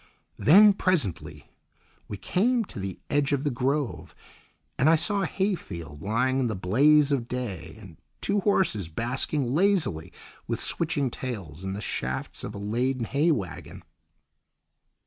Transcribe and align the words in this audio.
Then, 0.39 0.73
presently, 0.73 1.51
we 2.07 2.17
came 2.17 2.65
to 2.65 2.79
the 2.79 2.99
edge 3.11 3.33
of 3.33 3.43
the 3.43 3.51
grove, 3.51 4.15
and 4.79 4.89
I 4.89 4.95
saw 4.95 5.21
a 5.21 5.27
hayfield 5.27 6.01
lying 6.01 6.39
in 6.39 6.47
the 6.47 6.55
blaze 6.55 7.11
of 7.11 7.27
day, 7.27 7.77
and 7.79 7.97
two 8.19 8.39
horses 8.39 8.89
basking 8.89 9.53
lazily 9.53 10.11
with 10.47 10.59
switching 10.59 11.11
tails 11.11 11.63
in 11.63 11.73
the 11.73 11.81
shafts 11.81 12.43
of 12.43 12.55
a 12.55 12.57
laden 12.57 13.05
hay 13.05 13.29
waggon. 13.29 13.83